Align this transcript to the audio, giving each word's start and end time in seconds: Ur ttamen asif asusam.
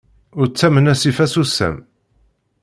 Ur 0.39 0.45
ttamen 0.47 0.91
asif 0.93 1.17
asusam. 1.25 1.75